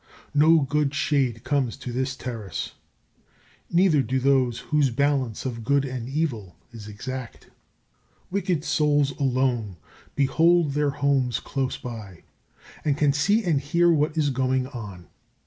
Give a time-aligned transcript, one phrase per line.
[0.33, 2.71] No good shade comes to this Terrace;
[3.69, 7.51] neither do those whose balance of good and evil is exact.
[8.31, 9.75] Wicked souls alone
[10.15, 12.23] behold their homes close by
[12.83, 15.05] and can see and hear what is going on.